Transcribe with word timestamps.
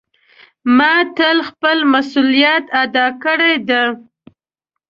ما 0.77 0.93
تل 1.17 1.37
خپل 1.49 1.77
مسؤلیت 1.93 2.65
ادا 2.83 3.07
کړی 3.23 3.53
ده. 3.69 3.83